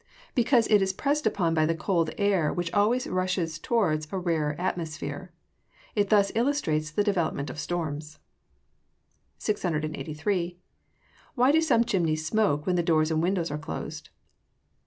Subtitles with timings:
[0.33, 4.55] _Because it is pressed upon by the cold air which always rushes towards a rarer
[4.57, 5.31] atmosphere.
[5.93, 8.17] It thus illustrates the development of storms.
[9.37, 10.57] 683.
[11.37, 14.09] _Why do some chimneys smoke when the doors and windows are closed?